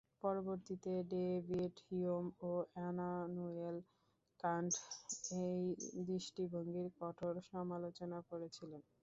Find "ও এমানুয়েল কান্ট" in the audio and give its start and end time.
2.41-4.73